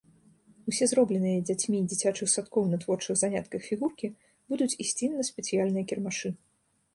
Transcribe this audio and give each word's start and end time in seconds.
Усе 0.69 0.85
зробленыя 0.91 1.41
дзяцьмі 1.49 1.81
дзіцячых 1.91 2.31
садкоў 2.35 2.63
на 2.71 2.79
творчых 2.85 3.19
занятках 3.23 3.61
фігуркі 3.69 4.07
будуць 4.55 4.71
ісці 4.87 5.13
на 5.21 5.29
спецыяльныя 5.31 5.85
кірмашы. 5.93 6.35